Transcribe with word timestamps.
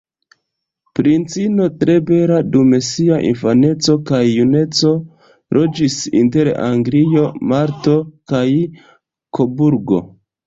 Princino 0.99 1.65
tre 1.81 1.95
bela, 2.07 2.37
dum 2.55 2.71
sia 2.87 3.19
infaneco 3.31 3.95
kaj 4.11 4.21
juneco 4.29 4.93
loĝis 5.57 5.99
inter 6.21 6.51
Anglio, 6.71 7.27
Malto 7.51 7.95
kaj 8.33 8.41
Koburgo. 9.39 10.01